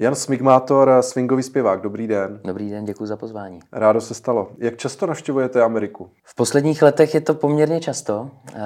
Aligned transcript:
Jan 0.00 0.14
Smigmátor, 0.14 0.96
swingový 1.00 1.42
zpěvák, 1.42 1.80
dobrý 1.80 2.06
den. 2.06 2.40
Dobrý 2.44 2.70
den, 2.70 2.84
děkuji 2.84 3.06
za 3.06 3.16
pozvání. 3.16 3.60
Rádo 3.72 4.00
se 4.00 4.14
stalo. 4.14 4.48
Jak 4.58 4.76
často 4.76 5.06
navštěvujete 5.06 5.62
Ameriku? 5.62 6.10
V 6.24 6.34
posledních 6.34 6.82
letech 6.82 7.14
je 7.14 7.20
to 7.20 7.34
poměrně 7.34 7.80
často. 7.80 8.30
Eh, 8.54 8.60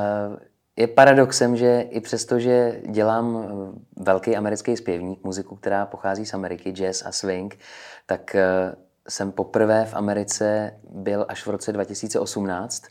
je 0.76 0.86
paradoxem, 0.86 1.56
že 1.56 1.80
i 1.90 2.00
přesto, 2.00 2.38
že 2.38 2.80
dělám 2.88 3.38
eh, 3.38 4.02
velký 4.04 4.36
americký 4.36 4.76
zpěvník, 4.76 5.24
muziku, 5.24 5.56
která 5.56 5.86
pochází 5.86 6.26
z 6.26 6.34
Ameriky, 6.34 6.70
jazz 6.70 7.02
a 7.06 7.12
swing, 7.12 7.58
tak 8.06 8.34
eh, 8.34 8.74
jsem 9.08 9.32
poprvé 9.32 9.84
v 9.84 9.94
Americe 9.94 10.76
byl 10.90 11.26
až 11.28 11.46
v 11.46 11.50
roce 11.50 11.72
2018, 11.72 12.82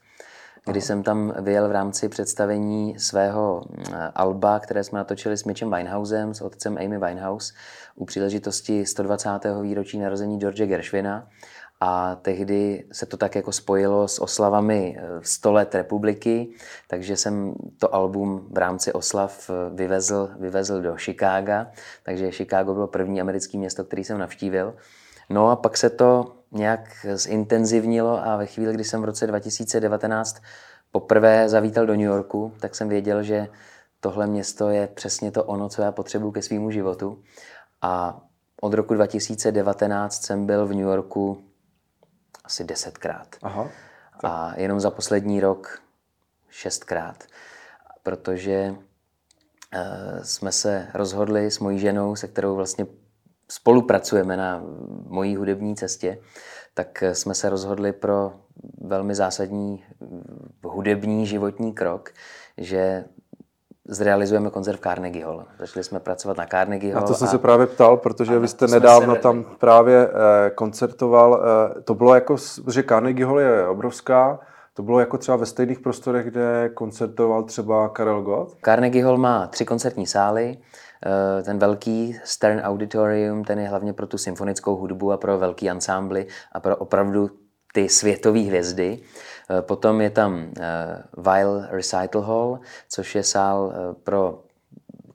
kdy 0.66 0.80
Aha. 0.80 0.86
jsem 0.86 1.04
tam 1.04 1.34
vyjel 1.42 1.68
v 1.68 1.72
rámci 1.72 2.10
představení 2.10 3.00
svého 3.00 3.62
alba, 4.16 4.60
které 4.60 4.84
jsme 4.84 5.00
natočili 5.00 5.38
s 5.38 5.44
Mitchem 5.44 5.72
Winehousem, 5.72 6.34
s 6.34 6.42
otcem 6.42 6.78
Amy 6.78 6.98
Winehouse, 7.00 7.54
u 7.96 8.06
příležitosti 8.06 8.86
120. 8.86 9.30
výročí 9.62 10.00
narození 10.00 10.40
George 10.40 10.66
Gershwina. 10.66 11.28
A 11.86 12.16
tehdy 12.16 12.86
se 12.92 13.06
to 13.06 13.18
tak 13.18 13.36
jako 13.36 13.52
spojilo 13.52 14.08
s 14.08 14.22
oslavami 14.22 14.98
100 15.22 15.50
eh, 15.50 15.54
let 15.54 15.76
republiky, 15.76 16.50
takže 16.88 17.18
jsem 17.18 17.54
to 17.78 17.96
album 17.96 18.48
v 18.52 18.58
rámci 18.58 18.94
oslav 18.94 19.50
eh, 19.50 19.76
vyvezl, 19.76 20.30
vyvezl 20.40 20.82
do 20.82 20.96
Chicaga, 20.96 21.72
takže 22.04 22.32
Chicago 22.32 22.74
bylo 22.74 22.88
první 22.88 23.22
americké 23.22 23.58
město, 23.58 23.84
který 23.84 24.04
jsem 24.04 24.18
navštívil. 24.18 24.76
No 25.30 25.50
a 25.50 25.56
pak 25.56 25.78
se 25.78 25.90
to 25.90 26.36
nějak 26.52 27.06
zintenzivnilo 27.14 28.28
a 28.28 28.38
ve 28.38 28.46
chvíli, 28.46 28.74
kdy 28.74 28.84
jsem 28.84 29.02
v 29.02 29.06
roce 29.06 29.28
2019 29.28 30.42
poprvé 30.92 31.50
zavítal 31.50 31.86
do 31.86 31.94
New 31.94 32.06
Yorku, 32.06 32.54
tak 32.60 32.76
jsem 32.76 32.90
věděl, 32.90 33.24
že 33.24 33.48
tohle 34.00 34.28
město 34.28 34.70
je 34.70 34.88
přesně 34.88 35.32
to 35.32 35.44
ono, 35.44 35.70
co 35.70 35.82
já 35.82 35.92
potřebuji 35.92 36.32
ke 36.32 36.42
svýmu 36.42 36.72
životu. 36.72 37.24
A 37.84 38.22
od 38.62 38.74
roku 38.74 38.94
2019 38.94 40.26
jsem 40.26 40.46
byl 40.46 40.68
v 40.68 40.70
New 40.70 40.86
Yorku 40.86 41.44
asi 42.44 42.64
desetkrát. 42.64 43.28
Aha, 43.42 43.70
a 44.24 44.54
jenom 44.60 44.80
za 44.80 44.92
poslední 44.92 45.40
rok 45.40 45.82
šestkrát. 46.50 47.24
Protože 48.04 48.76
uh, 48.76 50.24
jsme 50.24 50.52
se 50.52 50.88
rozhodli 50.94 51.52
s 51.52 51.60
mojí 51.60 51.80
ženou, 51.80 52.16
se 52.16 52.28
kterou 52.28 52.56
vlastně 52.56 52.86
spolupracujeme 53.50 54.38
na 54.38 54.64
mojí 55.08 55.36
hudební 55.36 55.76
cestě, 55.76 56.18
tak 56.74 57.04
jsme 57.14 57.36
se 57.36 57.50
rozhodli 57.50 57.94
pro 57.94 58.34
velmi 58.82 59.16
zásadní 59.16 59.86
hudební 60.64 61.26
životní 61.28 61.74
krok, 61.74 62.14
že 62.58 63.06
zrealizujeme 63.88 64.50
koncert 64.50 64.78
v 64.78 64.82
Carnegie 64.82 65.26
Hall. 65.26 65.46
Začali 65.60 65.84
jsme 65.84 66.00
pracovat 66.00 66.38
na 66.38 66.46
Carnegie 66.46 66.94
Hall. 66.94 67.04
A 67.04 67.08
to 67.08 67.14
jsem 67.14 67.28
a... 67.28 67.32
se 67.32 67.38
právě 67.38 67.68
ptal, 67.68 67.98
protože 67.98 68.40
vy 68.40 68.48
jste 68.48 68.68
nedávno 68.68 69.16
tam 69.16 69.46
právě 69.60 70.08
eh, 70.08 70.50
koncertoval. 70.50 71.44
Eh, 71.44 71.82
to 71.82 71.96
bylo 71.96 72.16
jako, 72.16 72.36
že 72.72 72.84
Carnegie 72.84 73.26
Hall 73.26 73.40
je 73.40 73.68
obrovská, 73.68 74.40
to 74.74 74.84
bylo 74.84 75.00
jako 75.00 75.18
třeba 75.18 75.38
ve 75.38 75.46
stejných 75.46 75.80
prostorech, 75.80 76.26
kde 76.26 76.70
koncertoval 76.74 77.44
třeba 77.44 77.90
Karel 77.90 78.22
Gott? 78.22 78.58
Carnegie 78.66 79.06
Hall 79.06 79.18
má 79.18 79.48
tři 79.48 79.66
koncertní 79.66 80.08
sály. 80.08 80.58
Eh, 81.06 81.44
ten 81.44 81.60
velký 81.60 82.20
Stern 82.24 82.60
Auditorium, 82.60 83.44
ten 83.44 83.60
je 83.60 83.68
hlavně 83.68 83.94
pro 83.94 84.08
tu 84.08 84.18
symfonickou 84.18 84.76
hudbu 84.76 85.12
a 85.12 85.18
pro 85.18 85.38
velký 85.38 85.70
ansámbly 85.70 86.28
a 86.52 86.60
pro 86.60 86.76
opravdu 86.76 87.30
ty 87.74 87.90
světové 87.90 88.40
hvězdy. 88.40 89.00
Eh, 89.54 89.62
potom 89.62 90.02
je 90.02 90.10
tam 90.10 90.54
Weil 91.18 91.62
eh, 91.64 91.76
Recital 91.76 92.22
Hall, 92.22 92.60
což 92.90 93.16
je 93.16 93.24
sál 93.24 93.74
pro 94.04 94.44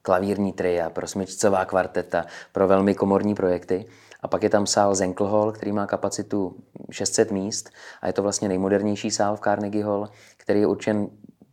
klavírní 0.02 0.52
tria, 0.52 0.90
pro 0.90 1.06
smyčcová 1.06 1.64
kvarteta, 1.64 2.26
pro 2.52 2.68
velmi 2.68 2.94
komorní 2.94 3.34
projekty. 3.34 3.86
A 4.22 4.28
pak 4.28 4.42
je 4.42 4.50
tam 4.50 4.66
sál 4.66 4.94
Zenkl 4.94 5.24
Hall, 5.24 5.52
který 5.52 5.72
má 5.72 5.86
kapacitu 5.86 6.56
600 6.90 7.30
míst 7.30 7.70
a 8.00 8.06
je 8.06 8.12
to 8.12 8.22
vlastně 8.22 8.48
nejmodernější 8.48 9.10
sál 9.10 9.36
v 9.36 9.40
Carnegie 9.40 9.84
Hall, 9.84 10.08
který 10.36 10.60
je 10.60 10.66
určen 10.66 11.08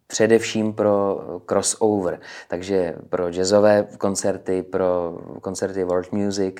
především 0.07 0.73
pro 0.73 1.19
crossover, 1.45 2.19
takže 2.47 2.95
pro 3.09 3.29
jazzové 3.31 3.87
koncerty, 3.97 4.63
pro 4.63 5.17
koncerty 5.41 5.83
world 5.83 6.11
music 6.11 6.55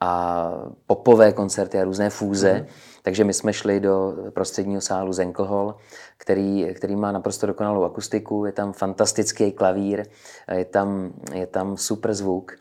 a 0.00 0.52
popové 0.86 1.32
koncerty 1.32 1.80
a 1.80 1.84
různé 1.84 2.10
fúze. 2.10 2.52
Mm. 2.52 2.66
Takže 3.02 3.24
my 3.24 3.34
jsme 3.34 3.52
šli 3.52 3.80
do 3.80 4.14
prostředního 4.30 4.80
sálu 4.80 5.12
Zenkel 5.12 5.44
Hall, 5.44 5.76
který, 6.16 6.74
který 6.74 6.96
má 6.96 7.12
naprosto 7.12 7.46
dokonalou 7.46 7.84
akustiku, 7.84 8.44
je 8.44 8.52
tam 8.52 8.72
fantastický 8.72 9.52
klavír, 9.52 10.06
je 10.52 10.64
tam, 10.64 11.12
je 11.34 11.46
tam 11.46 11.76
super 11.76 12.14
zvuk 12.14 12.52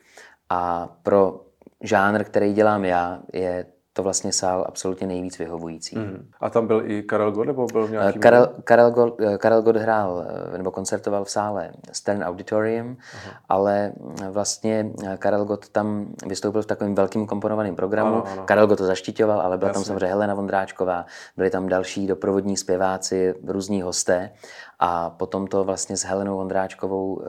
a 0.49 0.89
pro 1.03 1.41
žánr, 1.81 2.23
který 2.23 2.53
dělám 2.53 2.85
já, 2.85 3.21
je 3.33 3.65
to 3.99 4.03
vlastně 4.03 4.33
sál 4.33 4.65
absolutně 4.67 5.07
nejvíc 5.07 5.37
vyhovující. 5.37 5.95
Mm. 5.97 6.31
A 6.39 6.49
tam 6.49 6.67
byl 6.67 6.81
i 6.85 7.03
Karel 7.03 7.31
Gott, 7.31 7.47
nebo 7.47 7.65
byl 7.65 7.87
nějaký... 7.89 8.19
Karel, 8.19 8.49
Karel, 8.63 8.91
Gott, 8.91 9.21
eh, 9.21 9.37
Karel 9.37 9.61
Gott 9.61 9.75
hrál, 9.75 10.25
eh, 10.53 10.57
nebo 10.57 10.71
koncertoval 10.71 11.25
v 11.25 11.29
sále 11.29 11.71
Stern 11.91 12.23
Auditorium, 12.23 12.97
Aha. 13.13 13.31
ale 13.49 13.93
eh, 14.21 14.29
vlastně 14.29 14.91
Karel 15.17 15.45
Gott 15.45 15.69
tam 15.69 16.13
vystoupil 16.25 16.61
v 16.61 16.65
takovém 16.65 16.95
velkým 16.95 17.27
komponovaném 17.27 17.75
programu. 17.75 18.15
Ano, 18.15 18.31
ano. 18.31 18.43
Karel 18.45 18.67
Gott 18.67 18.77
to 18.77 18.85
zaštiťoval, 18.85 19.41
ale 19.41 19.57
byla 19.57 19.69
Jasně. 19.69 19.77
tam 19.77 19.83
samozřejmě 19.83 20.07
Helena 20.07 20.33
Vondráčková, 20.33 21.05
byli 21.37 21.49
tam 21.49 21.69
další 21.69 22.07
doprovodní 22.07 22.57
zpěváci, 22.57 23.35
různí 23.47 23.81
hosté 23.81 24.31
a 24.79 25.09
potom 25.09 25.47
to 25.47 25.63
vlastně 25.63 25.97
s 25.97 26.03
Helenou 26.03 26.37
Vondráčkovou 26.37 27.21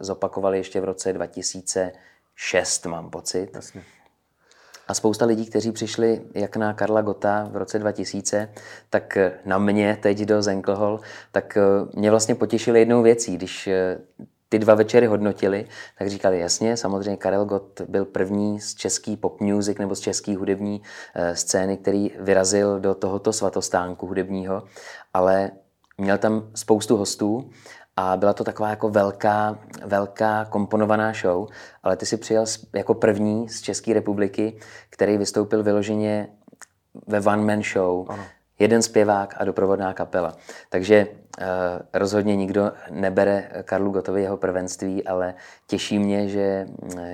zopakovali 0.00 0.58
ještě 0.58 0.80
v 0.80 0.84
roce 0.84 1.12
2006, 1.12 2.86
mám 2.86 3.10
pocit. 3.10 3.50
Jasně. 3.54 3.82
A 4.88 4.94
spousta 4.94 5.24
lidí, 5.24 5.46
kteří 5.46 5.72
přišli 5.72 6.22
jak 6.34 6.56
na 6.56 6.72
Karla 6.72 7.02
Gota 7.02 7.48
v 7.52 7.56
roce 7.56 7.78
2000, 7.78 8.48
tak 8.90 9.18
na 9.44 9.58
mě 9.58 9.98
teď 10.00 10.18
do 10.18 10.42
Zenkelhol, 10.42 11.00
tak 11.32 11.56
eh, 11.56 11.60
mě 11.94 12.10
vlastně 12.10 12.34
potěšili 12.34 12.78
jednou 12.78 13.02
věcí, 13.02 13.36
když 13.36 13.66
eh, 13.66 13.98
ty 14.48 14.58
dva 14.58 14.74
večery 14.74 15.06
hodnotili, 15.06 15.66
tak 15.98 16.08
říkali 16.08 16.40
jasně, 16.40 16.76
samozřejmě 16.76 17.16
Karel 17.16 17.44
Gott 17.44 17.80
byl 17.80 18.04
první 18.04 18.60
z 18.60 18.74
český 18.74 19.16
pop 19.16 19.40
music 19.40 19.78
nebo 19.78 19.94
z 19.94 20.00
český 20.00 20.36
hudební 20.36 20.82
eh, 21.14 21.36
scény, 21.36 21.76
který 21.76 22.10
vyrazil 22.18 22.80
do 22.80 22.94
tohoto 22.94 23.32
svatostánku 23.32 24.06
hudebního, 24.06 24.62
ale 25.14 25.50
měl 25.98 26.18
tam 26.18 26.50
spoustu 26.54 26.96
hostů 26.96 27.50
a 28.00 28.16
byla 28.16 28.32
to 28.32 28.44
taková 28.44 28.68
jako 28.68 28.88
velká, 28.88 29.58
velká 29.84 30.44
komponovaná 30.44 31.12
show, 31.12 31.48
ale 31.82 31.96
ty 31.96 32.06
si 32.06 32.16
přijel 32.16 32.44
jako 32.74 32.94
první 32.94 33.48
z 33.48 33.60
České 33.60 33.94
republiky, 33.94 34.60
který 34.90 35.16
vystoupil 35.16 35.62
vyloženě 35.62 36.28
ve 37.06 37.20
one-man 37.20 37.62
show. 37.62 38.10
Ano. 38.10 38.24
Jeden 38.58 38.82
zpěvák 38.82 39.34
a 39.38 39.44
doprovodná 39.44 39.94
kapela. 39.94 40.32
Takže 40.68 41.06
uh, 41.06 41.46
rozhodně 41.94 42.36
nikdo 42.36 42.72
nebere 42.90 43.50
Karlu 43.64 43.90
Gotovi 43.90 44.22
jeho 44.22 44.36
prvenství, 44.36 45.04
ale 45.04 45.34
těší 45.66 45.98
mě, 45.98 46.28
že, 46.28 46.66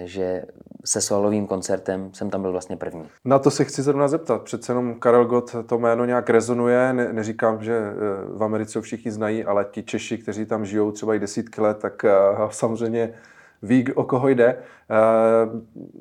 že 0.05 0.43
se 0.85 1.01
solovým 1.01 1.47
koncertem 1.47 2.11
jsem 2.15 2.31
tam 2.31 2.43
byl 2.43 2.53
vlastně 2.53 2.77
první. 2.77 3.09
Na 3.25 3.39
to 3.39 3.51
se 3.51 3.65
chci 3.65 3.83
zrovna 3.83 4.09
zeptat. 4.09 4.43
Přece 4.43 4.73
jenom 4.73 4.95
Karel 4.95 5.25
Gott 5.25 5.57
to 5.67 5.79
jméno 5.79 6.05
nějak 6.05 6.31
rezonuje. 6.31 6.93
Ne, 6.93 7.13
neříkám, 7.13 7.63
že 7.63 7.77
eh, 7.77 7.93
v 8.29 8.45
Americe 8.45 8.81
všichni 8.81 9.11
znají, 9.11 9.45
ale 9.45 9.67
ti 9.71 9.83
Češi, 9.83 10.19
kteří 10.19 10.47
tam 10.47 10.67
žijou 10.67 10.91
třeba 10.91 11.15
i 11.15 11.19
desítky 11.19 11.61
let, 11.61 11.79
tak 11.79 12.05
samozřejmě 12.51 13.15
ví, 13.63 13.93
o 13.93 14.05
koho 14.05 14.29
jde. 14.29 14.57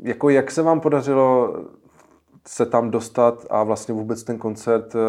Jako 0.03 0.29
jak 0.29 0.51
se 0.51 0.61
vám 0.61 0.79
podařilo 0.79 1.55
se 2.47 2.65
tam 2.65 2.91
dostat 2.91 3.45
a 3.49 3.63
vlastně 3.63 3.93
vůbec 3.93 4.23
ten 4.23 4.37
koncert 4.37 4.95
uh, 4.95 5.01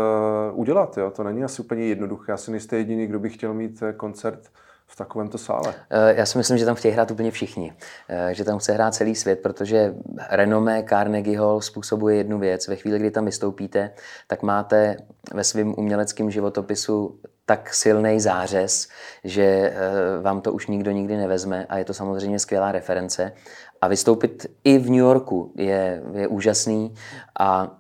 udělat. 0.61 0.99
Jo? 0.99 1.11
To 1.11 1.23
není 1.23 1.45
asi 1.45 1.63
úplně 1.63 1.85
jednoduché. 1.85 2.33
Asi 2.33 2.51
nejste 2.51 2.77
jediný, 2.77 3.07
kdo 3.07 3.19
by 3.19 3.31
chtěl 3.31 3.55
mít 3.55 3.83
koncert 3.97 4.51
v 4.87 4.97
takovémto 4.97 5.39
sále? 5.39 5.75
Eh, 5.91 6.15
já 6.17 6.27
si 6.27 6.39
myslím, 6.39 6.59
že 6.59 6.65
tam 6.65 6.75
chtějí 6.75 6.95
hrát 6.95 7.11
úplně 7.11 7.31
všichni. 7.31 7.73
Eh, 8.09 8.35
že 8.35 8.45
tam 8.45 8.59
chce 8.59 8.73
hrát 8.73 8.95
celý 8.95 9.15
svět, 9.15 9.43
protože 9.43 9.95
renomé 10.31 10.85
Carnegie 10.89 11.39
Hall 11.39 11.61
způsobuje 11.61 12.17
jednu 12.17 12.39
věc. 12.39 12.69
Ve 12.69 12.77
chvíli, 12.77 12.99
kdy 12.99 13.11
tam 13.11 13.25
vystoupíte, 13.25 13.91
tak 14.27 14.43
máte 14.43 14.97
ve 15.35 15.45
svém 15.45 15.75
uměleckém 15.79 16.31
životopisu 16.31 17.21
tak 17.47 17.75
silný 17.75 18.21
zářez, 18.21 18.89
že 19.25 19.45
eh, 19.45 19.73
vám 20.23 20.41
to 20.41 20.53
už 20.53 20.67
nikdo 20.67 20.91
nikdy 20.91 21.17
nevezme 21.17 21.67
a 21.69 21.79
je 21.79 21.85
to 21.85 21.95
samozřejmě 21.95 22.39
skvělá 22.39 22.73
reference. 22.73 23.33
A 23.81 23.89
vystoupit 23.89 24.47
i 24.65 24.79
v 24.79 24.91
New 24.91 25.01
Yorku 25.01 25.53
je, 25.57 26.03
je 26.13 26.29
úžasný 26.29 26.95
a 27.39 27.79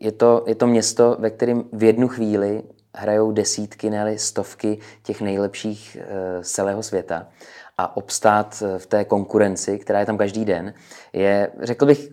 je 0.00 0.12
to, 0.12 0.44
je 0.46 0.54
to 0.54 0.66
město, 0.66 1.16
ve 1.18 1.30
kterém 1.30 1.64
v 1.72 1.82
jednu 1.82 2.08
chvíli 2.08 2.62
hrajou 2.94 3.32
desítky, 3.32 3.90
ne 3.90 4.18
stovky 4.18 4.78
těch 5.02 5.20
nejlepších 5.20 5.96
eh, 6.00 6.44
z 6.44 6.50
celého 6.50 6.82
světa 6.82 7.28
a 7.78 7.96
obstát 7.96 8.62
eh, 8.66 8.78
v 8.78 8.86
té 8.86 9.04
konkurenci, 9.04 9.78
která 9.78 10.00
je 10.00 10.06
tam 10.06 10.18
každý 10.18 10.44
den, 10.44 10.74
je, 11.12 11.50
řekl 11.60 11.86
bych, 11.86 12.08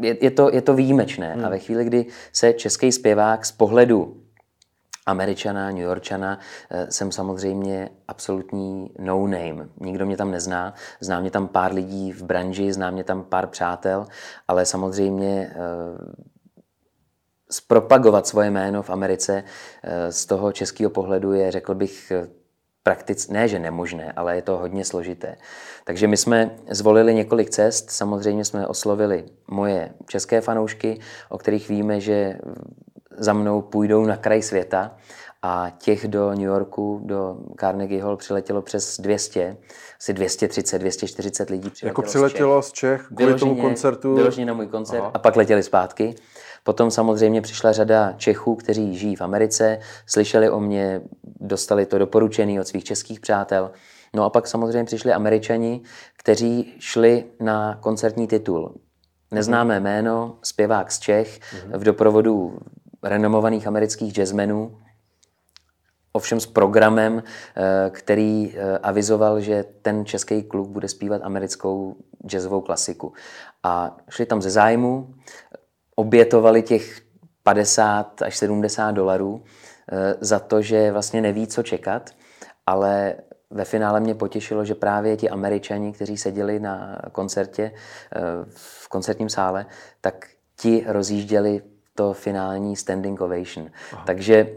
je, 0.00 0.24
je, 0.24 0.30
to, 0.30 0.50
je 0.52 0.62
to 0.62 0.74
výjimečné. 0.74 1.34
Hmm. 1.34 1.44
A 1.44 1.48
ve 1.48 1.58
chvíli, 1.58 1.84
kdy 1.84 2.06
se 2.32 2.52
český 2.52 2.92
zpěvák 2.92 3.46
z 3.46 3.52
pohledu 3.52 4.19
Američana, 5.06 5.70
New 5.70 5.82
Yorkčana, 5.82 6.38
eh, 6.70 6.86
jsem 6.90 7.12
samozřejmě 7.12 7.88
absolutní 8.08 8.90
no 8.98 9.26
name. 9.26 9.68
Nikdo 9.80 10.06
mě 10.06 10.16
tam 10.16 10.30
nezná. 10.30 10.74
Zná 11.00 11.20
mě 11.20 11.30
tam 11.30 11.48
pár 11.48 11.72
lidí 11.72 12.12
v 12.12 12.22
branži, 12.22 12.72
zná 12.72 12.90
mě 12.90 13.04
tam 13.04 13.24
pár 13.24 13.46
přátel, 13.46 14.06
ale 14.48 14.66
samozřejmě 14.66 15.52
zpropagovat 17.50 18.26
svoje 18.26 18.50
jméno 18.50 18.82
v 18.82 18.90
Americe 18.90 19.44
z 20.10 20.26
toho 20.26 20.52
českého 20.52 20.90
pohledu 20.90 21.32
je, 21.32 21.50
řekl 21.50 21.74
bych, 21.74 22.12
praktic, 22.82 23.28
ne, 23.28 23.48
že 23.48 23.58
nemožné, 23.58 24.12
ale 24.16 24.36
je 24.36 24.42
to 24.42 24.58
hodně 24.58 24.84
složité. 24.84 25.36
Takže 25.84 26.06
my 26.06 26.16
jsme 26.16 26.50
zvolili 26.70 27.14
několik 27.14 27.50
cest, 27.50 27.90
samozřejmě 27.90 28.44
jsme 28.44 28.66
oslovili 28.66 29.24
moje 29.50 29.92
české 30.06 30.40
fanoušky, 30.40 31.00
o 31.28 31.38
kterých 31.38 31.68
víme, 31.68 32.00
že 32.00 32.38
za 33.18 33.32
mnou 33.32 33.62
půjdou 33.62 34.04
na 34.04 34.16
kraj 34.16 34.42
světa 34.42 34.96
a 35.42 35.72
těch 35.78 36.08
do 36.08 36.30
New 36.30 36.40
Yorku, 36.40 37.00
do 37.04 37.36
Carnegie 37.60 38.02
Hall 38.02 38.16
přiletělo 38.16 38.62
přes 38.62 39.00
200, 39.00 39.56
asi 40.00 40.12
230, 40.12 40.78
240 40.78 41.50
lidí 41.50 41.70
přiletělo 41.70 41.90
Jako 41.90 42.02
přiletělo 42.02 42.62
z 42.62 42.66
Čech, 42.66 42.70
z 42.70 42.72
Čech 42.72 43.06
kvůli 43.06 43.24
vyloženě, 43.24 43.50
tomu 43.50 43.62
koncertu? 43.62 44.14
Vyloženě 44.14 44.46
na 44.46 44.54
můj 44.54 44.66
koncert 44.66 45.00
Aha. 45.00 45.10
a 45.14 45.18
pak 45.18 45.36
letěli 45.36 45.62
zpátky. 45.62 46.14
Potom 46.64 46.90
samozřejmě 46.90 47.40
přišla 47.40 47.72
řada 47.72 48.12
Čechů, 48.16 48.56
kteří 48.56 48.98
žijí 48.98 49.16
v 49.16 49.20
Americe, 49.20 49.78
slyšeli 50.06 50.50
o 50.50 50.60
mě, 50.60 51.00
dostali 51.40 51.86
to 51.86 51.98
doporučený 51.98 52.60
od 52.60 52.68
svých 52.68 52.84
českých 52.84 53.20
přátel. 53.20 53.70
No 54.14 54.24
a 54.24 54.30
pak 54.30 54.46
samozřejmě 54.46 54.84
přišli 54.84 55.12
Američani, 55.12 55.82
kteří 56.16 56.74
šli 56.78 57.24
na 57.40 57.74
koncertní 57.80 58.26
titul. 58.26 58.74
Neznámé 59.30 59.74
mhm. 59.74 59.84
jméno, 59.84 60.38
zpěvák 60.42 60.92
z 60.92 60.98
Čech, 60.98 61.40
mhm. 61.54 61.78
v 61.78 61.84
doprovodu 61.84 62.58
renomovaných 63.02 63.66
amerických 63.66 64.12
jazzmenů, 64.12 64.76
ovšem 66.12 66.40
s 66.40 66.46
programem, 66.46 67.22
eh, 67.22 67.90
který 67.90 68.54
eh, 68.54 68.78
avizoval, 68.78 69.40
že 69.40 69.64
ten 69.82 70.04
český 70.04 70.42
kluk 70.42 70.68
bude 70.68 70.88
zpívat 70.88 71.22
americkou 71.24 71.96
jazzovou 72.26 72.60
klasiku. 72.60 73.12
A 73.62 73.96
šli 74.08 74.26
tam 74.26 74.42
ze 74.42 74.50
zájmu, 74.50 75.14
obětovali 75.94 76.62
těch 76.62 77.00
50 77.42 78.22
až 78.22 78.36
70 78.36 78.90
dolarů 78.90 79.42
eh, 79.92 80.14
za 80.20 80.38
to, 80.38 80.62
že 80.62 80.92
vlastně 80.92 81.20
neví, 81.20 81.46
co 81.46 81.62
čekat, 81.62 82.10
ale 82.66 83.14
ve 83.50 83.64
finále 83.64 84.00
mě 84.00 84.14
potěšilo, 84.14 84.64
že 84.64 84.74
právě 84.74 85.16
ti 85.16 85.30
američani, 85.30 85.92
kteří 85.92 86.16
seděli 86.16 86.60
na 86.60 86.98
koncertě 87.12 87.72
v 88.54 88.88
koncertním 88.88 89.28
sále, 89.28 89.66
tak 90.00 90.26
ti 90.56 90.84
rozjížděli 90.86 91.62
to 92.00 92.12
finální 92.12 92.76
standing 92.76 93.20
ovation. 93.20 93.70
Aha. 93.92 94.02
Takže 94.06 94.48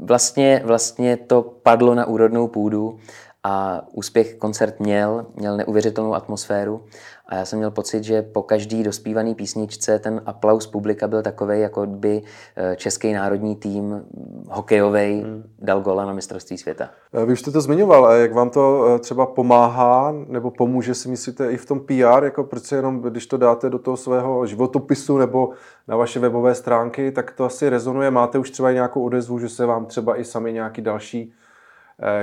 vlastně, 0.00 0.62
vlastně 0.64 1.16
to 1.16 1.42
padlo 1.42 1.94
na 1.94 2.06
úrodnou 2.06 2.48
půdu 2.48 2.98
a 3.44 3.82
úspěch 3.92 4.34
koncert 4.34 4.80
měl, 4.80 5.26
měl 5.36 5.56
neuvěřitelnou 5.56 6.14
atmosféru 6.14 6.84
a 7.26 7.34
já 7.34 7.44
jsem 7.44 7.58
měl 7.58 7.70
pocit, 7.70 8.04
že 8.04 8.22
po 8.22 8.42
každý 8.42 8.82
dospívaný 8.82 9.34
písničce 9.34 9.98
ten 9.98 10.22
aplaus 10.26 10.66
publika 10.66 11.08
byl 11.08 11.22
takový, 11.22 11.60
jako 11.60 11.86
by 11.86 12.22
eh, 12.56 12.76
český 12.76 13.12
národní 13.12 13.56
tým 13.56 14.04
hokejový 14.48 15.22
hmm. 15.22 15.42
dal 15.58 15.80
gola 15.80 16.04
na 16.04 16.12
mistrovství 16.12 16.58
světa. 16.58 16.90
Eh, 17.12 17.24
vy 17.24 17.32
už 17.32 17.40
jste 17.40 17.50
to 17.50 17.60
zmiňoval, 17.60 18.12
jak 18.12 18.32
vám 18.32 18.50
to 18.50 18.86
eh, 18.86 18.98
třeba 18.98 19.26
pomáhá 19.26 20.14
nebo 20.28 20.50
pomůže 20.50 20.94
si 20.94 21.08
myslíte 21.08 21.52
i 21.52 21.56
v 21.56 21.66
tom 21.66 21.80
PR, 21.80 22.24
jako 22.24 22.44
proč 22.44 22.72
jenom, 22.72 23.02
když 23.02 23.26
to 23.26 23.36
dáte 23.36 23.70
do 23.70 23.78
toho 23.78 23.96
svého 23.96 24.46
životopisu 24.46 25.18
nebo 25.18 25.50
na 25.88 25.96
vaše 25.96 26.20
webové 26.20 26.54
stránky, 26.54 27.12
tak 27.12 27.30
to 27.30 27.44
asi 27.44 27.68
rezonuje. 27.68 28.10
Máte 28.10 28.38
už 28.38 28.50
třeba 28.50 28.72
nějakou 28.72 29.04
odezvu, 29.04 29.38
že 29.38 29.48
se 29.48 29.66
vám 29.66 29.86
třeba 29.86 30.20
i 30.20 30.24
sami 30.24 30.52
nějaký 30.52 30.82
další 30.82 31.32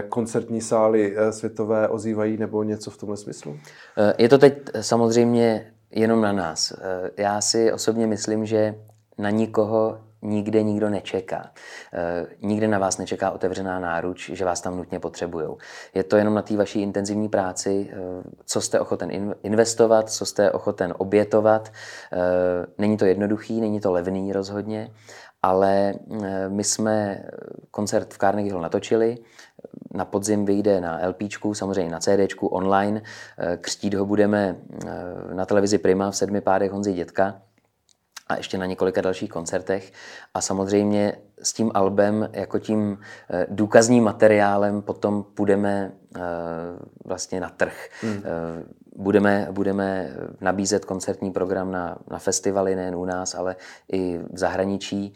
koncertní 0.10 0.62
sály 0.62 1.16
eh, 1.18 1.32
světové 1.32 1.88
ozývají 1.88 2.38
nebo 2.38 2.64
něco 2.64 2.92
v 2.92 2.98
tomhle 2.98 3.18
smyslu? 3.18 3.60
Eh, 3.98 4.14
je 4.18 4.30
to 4.30 4.38
teď 4.38 4.54
samozřejmě 4.82 5.74
jenom 5.92 6.22
na 6.22 6.32
nás. 6.32 6.74
Já 7.18 7.42
si 7.42 7.74
osobně 7.74 8.08
myslím, 8.08 8.46
že 8.46 8.76
na 9.18 9.30
nikoho 9.30 9.98
nikde 10.22 10.64
nikdo 10.64 10.90
nečeká. 10.90 11.52
Nikde 12.42 12.68
na 12.68 12.80
vás 12.80 12.98
nečeká 12.98 13.32
otevřená 13.32 13.80
náruč, 13.80 14.30
že 14.34 14.46
vás 14.46 14.62
tam 14.62 14.78
nutně 14.78 15.00
potřebují. 15.00 15.48
Je 15.94 16.04
to 16.04 16.18
jenom 16.18 16.34
na 16.34 16.42
té 16.42 16.58
vaší 16.58 16.82
intenzivní 16.82 17.30
práci, 17.30 17.92
co 18.46 18.62
jste 18.62 18.80
ochoten 18.80 19.36
investovat, 19.44 20.10
co 20.10 20.26
jste 20.26 20.52
ochoten 20.52 20.94
obětovat. 20.98 21.72
Není 22.78 22.98
to 22.98 23.06
jednoduchý, 23.06 23.62
není 23.62 23.80
to 23.80 23.92
levný 23.92 24.34
rozhodně, 24.34 24.92
ale 25.42 25.94
my 26.48 26.64
jsme 26.64 27.24
koncert 27.72 28.14
v 28.14 28.18
Carnegie 28.18 28.54
Hall 28.54 28.62
natočili, 28.62 29.18
na 29.94 30.06
podzim 30.06 30.46
vyjde 30.46 30.82
na 30.82 31.08
LP, 31.08 31.22
samozřejmě 31.54 31.92
na 31.92 32.00
CD, 32.00 32.20
online. 32.42 33.02
Eh, 33.38 33.58
křtít 33.58 33.94
ho 33.94 34.06
budeme 34.06 34.56
eh, 34.86 35.34
na 35.34 35.46
televizi 35.46 35.78
Prima 35.78 36.12
v 36.12 36.16
sedmi 36.16 36.42
pádech 36.42 36.72
Honzy 36.72 36.94
Dětka 36.94 37.42
a 38.28 38.36
ještě 38.38 38.58
na 38.58 38.66
několika 38.66 39.02
dalších 39.02 39.30
koncertech. 39.30 39.92
A 40.34 40.42
samozřejmě 40.42 41.16
s 41.44 41.54
tím 41.54 41.72
albem 41.74 42.30
jako 42.34 42.60
tím 42.60 42.98
eh, 43.30 43.46
důkazním 43.50 44.04
materiálem 44.04 44.82
potom 44.82 45.24
půjdeme 45.24 45.92
vlastně 47.06 47.40
na 47.40 47.50
trh. 47.50 47.90
Hmm. 48.02 48.24
Budeme, 48.96 49.48
budeme 49.52 50.14
nabízet 50.42 50.86
koncertní 50.86 51.32
program 51.32 51.72
na, 51.72 51.98
na 52.12 52.20
festivaly 52.20 52.76
nejen 52.76 52.96
u 52.96 53.06
nás, 53.06 53.36
ale 53.36 53.56
i 53.92 54.18
v 54.18 54.38
zahraničí 54.38 55.14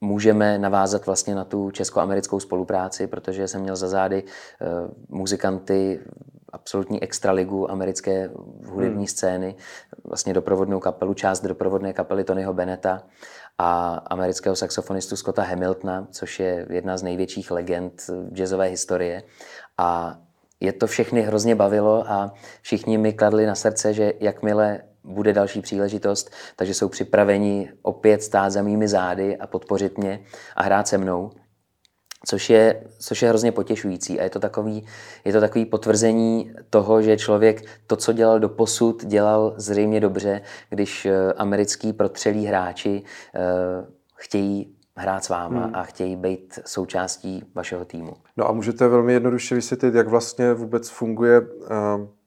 můžeme 0.00 0.58
navázat 0.58 1.06
vlastně 1.06 1.34
na 1.34 1.44
tu 1.44 1.70
česko-americkou 1.70 2.40
spolupráci, 2.40 3.06
protože 3.06 3.48
jsem 3.48 3.60
měl 3.60 3.76
za 3.76 3.88
zády 3.88 4.22
uh, 4.22 4.68
muzikanty 5.18 6.00
absolutní 6.52 7.02
extraligu 7.02 7.70
americké 7.70 8.30
hudební 8.66 8.96
hmm. 8.96 9.06
scény, 9.06 9.54
vlastně 10.04 10.34
doprovodnou 10.34 10.80
kapelu, 10.80 11.14
část 11.14 11.40
doprovodné 11.40 11.92
kapely 11.92 12.24
Tonyho 12.24 12.54
Beneta 12.54 13.02
a 13.58 13.94
amerického 13.94 14.56
saxofonistu 14.56 15.16
Scotta 15.16 15.42
Hamiltona, 15.42 16.08
což 16.10 16.40
je 16.40 16.66
jedna 16.70 16.96
z 16.96 17.02
největších 17.02 17.50
legend 17.50 18.10
jazzové 18.32 18.66
historie. 18.66 19.22
A 19.78 20.18
je 20.60 20.72
to 20.72 20.86
všechny 20.86 21.22
hrozně 21.22 21.54
bavilo 21.54 22.04
a 22.10 22.32
všichni 22.62 22.98
mi 22.98 23.12
kladli 23.12 23.46
na 23.46 23.54
srdce, 23.54 23.94
že 23.94 24.12
jakmile 24.20 24.80
bude 25.04 25.32
další 25.32 25.60
příležitost, 25.60 26.30
takže 26.56 26.74
jsou 26.74 26.88
připraveni 26.88 27.72
opět 27.82 28.22
stát 28.22 28.50
za 28.50 28.62
mými 28.62 28.88
zády 28.88 29.36
a 29.36 29.46
podpořit 29.46 29.98
mě 29.98 30.20
a 30.56 30.62
hrát 30.62 30.88
se 30.88 30.98
mnou. 30.98 31.30
Což 32.26 32.50
je, 32.50 32.84
což 32.98 33.22
je 33.22 33.28
hrozně 33.28 33.52
potěšující 33.52 34.20
a 34.20 34.22
je 34.22 34.30
to, 34.30 34.40
takový, 34.40 34.86
je 35.24 35.32
to 35.32 35.40
takový 35.40 35.64
potvrzení 35.64 36.52
toho, 36.70 37.02
že 37.02 37.16
člověk 37.16 37.62
to, 37.86 37.96
co 37.96 38.12
dělal 38.12 38.40
do 38.40 38.48
posud, 38.48 39.04
dělal 39.04 39.54
zřejmě 39.56 40.00
dobře, 40.00 40.40
když 40.68 41.06
eh, 41.06 41.32
americký 41.32 41.92
protřelí 41.92 42.46
hráči 42.46 43.02
uh, 43.34 43.88
chtějí 44.14 44.76
hrát 44.96 45.24
s 45.24 45.28
váma 45.28 45.64
hmm. 45.64 45.74
a 45.74 45.82
chtějí 45.82 46.16
být 46.16 46.58
součástí 46.66 47.44
vašeho 47.54 47.84
týmu. 47.84 48.12
No 48.36 48.48
a 48.48 48.52
můžete 48.52 48.88
velmi 48.88 49.12
jednoduše 49.12 49.54
vysvětlit, 49.54 49.94
jak 49.94 50.08
vlastně 50.08 50.54
vůbec 50.54 50.88
funguje 50.88 51.40
uh 51.40 52.19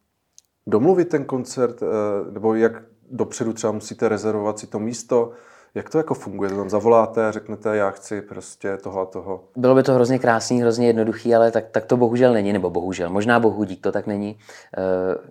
domluvit 0.68 1.10
ten 1.10 1.26
koncert, 1.26 1.84
eh, 1.84 2.32
nebo 2.32 2.56
jak 2.56 2.74
dopředu 3.12 3.54
třeba 3.54 3.74
musíte 3.74 4.10
rezervovat 4.10 4.60
si 4.60 4.68
to 4.68 4.80
místo, 4.80 5.32
jak 5.76 5.90
to 5.90 5.98
jako 5.98 6.14
funguje? 6.14 6.50
To 6.50 6.56
tam 6.56 6.70
zavoláte 6.70 7.32
řeknete, 7.32 7.76
já 7.76 7.92
chci 7.92 8.22
prostě 8.22 8.78
toho 8.78 9.02
a 9.02 9.06
toho. 9.06 9.44
Bylo 9.58 9.76
by 9.76 9.84
to 9.84 9.94
hrozně 9.94 10.20
krásný, 10.20 10.62
hrozně 10.62 10.88
jednoduchý, 10.88 11.36
ale 11.36 11.52
tak, 11.52 11.70
tak 11.72 11.86
to 11.86 11.98
bohužel 11.98 12.34
není, 12.34 12.54
nebo 12.54 12.70
bohužel, 12.70 13.10
možná 13.10 13.40
bohu 13.40 13.64
dík 13.64 13.82
to 13.82 13.92
tak 13.92 14.08
není. 14.08 14.38
Eh, 14.78 14.82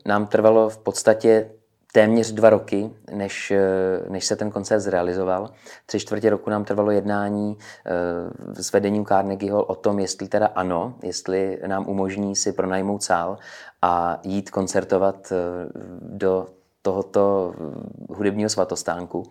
nám 0.07 0.27
trvalo 0.27 0.69
v 0.69 0.79
podstatě 0.79 1.51
téměř 1.93 2.33
dva 2.33 2.51
roky, 2.51 2.91
než, 3.11 3.51
eh, 3.51 3.61
než 4.09 4.25
se 4.25 4.37
ten 4.37 4.51
koncert 4.51 4.81
zrealizoval. 4.81 5.51
Tři 5.87 6.01
čtvrtě 6.01 6.31
roku 6.31 6.51
nám 6.51 6.65
trvalo 6.65 6.91
jednání 6.91 7.59
s 8.55 8.73
vedením 8.73 9.07
Carnegie 9.07 9.53
Hall 9.53 9.65
o 9.69 9.75
tom, 9.75 9.99
jestli 9.99 10.29
teda 10.29 10.47
ano, 10.47 10.95
jestli 11.03 11.59
nám 11.67 11.89
umožní 11.89 12.37
si 12.37 12.53
pronajmout 12.53 13.03
sál 13.03 13.39
a 13.83 14.21
jít 14.25 14.51
koncertovat 14.51 15.33
eh, 15.33 15.37
do 16.01 16.47
tohoto 16.83 17.55
hudebního 18.11 18.51
svatostánku. 18.51 19.23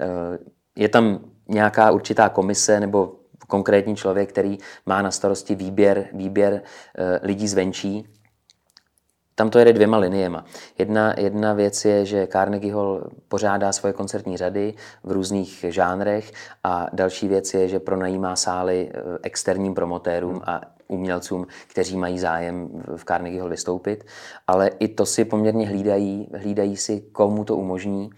Eh, 0.00 0.38
je 0.76 0.88
tam 0.88 1.20
nějaká 1.48 1.90
určitá 1.90 2.28
komise 2.28 2.80
nebo 2.80 3.12
konkrétní 3.48 3.96
člověk, 3.96 4.28
který 4.28 4.58
má 4.86 5.02
na 5.02 5.10
starosti 5.10 5.54
výběr, 5.54 6.08
výběr 6.12 6.62
eh, 6.98 7.20
lidí 7.22 7.48
zvenčí. 7.48 8.08
Tam 9.38 9.50
to 9.50 9.58
jede 9.58 9.72
dvěma 9.72 9.98
liniema. 9.98 10.44
Jedna, 10.78 11.14
jedna 11.20 11.52
věc 11.52 11.84
je, 11.84 12.04
že 12.04 12.26
Carnegie 12.26 12.74
Hall 12.74 13.10
pořádá 13.28 13.72
svoje 13.72 13.92
koncertní 13.92 14.36
řady 14.36 14.74
v 15.04 15.12
různých 15.12 15.64
žánrech 15.68 16.32
a 16.64 16.86
další 16.92 17.28
věc 17.28 17.54
je, 17.54 17.68
že 17.68 17.80
pronajímá 17.80 18.36
sály 18.36 18.92
externím 19.22 19.74
promotérům 19.74 20.42
a 20.44 20.60
umělcům, 20.88 21.46
kteří 21.66 21.96
mají 21.96 22.18
zájem 22.18 22.82
v 22.96 23.04
Carnegie 23.04 23.40
Hall 23.40 23.50
vystoupit, 23.50 24.04
ale 24.46 24.68
i 24.68 24.88
to 24.88 25.06
si 25.06 25.24
poměrně 25.24 25.68
hlídají, 25.68 26.28
hlídají 26.34 26.76
si, 26.76 27.00
komu 27.00 27.44
to 27.44 27.56
umožní 27.56 28.10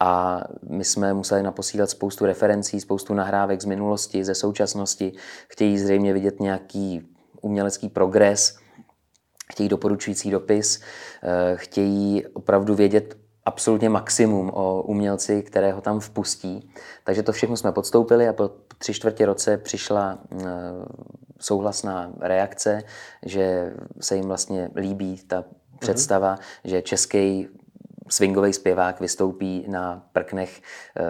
a 0.00 0.40
my 0.68 0.84
jsme 0.84 1.14
museli 1.14 1.42
naposílat 1.42 1.90
spoustu 1.90 2.26
referencí, 2.26 2.80
spoustu 2.80 3.14
nahrávek 3.14 3.62
z 3.62 3.64
minulosti, 3.64 4.24
ze 4.24 4.34
současnosti. 4.34 5.12
Chtějí 5.48 5.78
zřejmě 5.78 6.12
vidět 6.12 6.40
nějaký 6.40 7.08
umělecký 7.40 7.88
progres, 7.88 8.63
chtějí 9.52 9.68
doporučující 9.68 10.30
dopis, 10.30 10.80
eh, 11.22 11.56
chtějí 11.56 12.26
opravdu 12.26 12.74
vědět 12.74 13.16
absolutně 13.44 13.88
maximum 13.88 14.50
o 14.54 14.82
umělci, 14.82 15.42
kterého 15.42 15.80
tam 15.80 16.00
vpustí. 16.00 16.70
Takže 17.04 17.22
to 17.22 17.32
všechno 17.32 17.56
jsme 17.56 17.72
podstoupili 17.72 18.28
a 18.28 18.32
po 18.32 18.50
tři 18.78 18.94
čtvrtě 18.94 19.26
roce 19.26 19.56
přišla 19.56 20.18
eh, 20.32 20.46
souhlasná 21.40 22.12
reakce, 22.20 22.82
že 23.26 23.72
se 24.00 24.16
jim 24.16 24.24
vlastně 24.24 24.70
líbí 24.76 25.20
ta 25.26 25.36
mhm. 25.36 25.78
představa, 25.78 26.34
mm-hmm. 26.34 26.60
že 26.64 26.82
český 26.82 27.48
swingový 28.08 28.52
zpěvák 28.52 29.00
vystoupí 29.00 29.64
na 29.68 30.06
prknech 30.12 30.60
eh, 30.96 31.02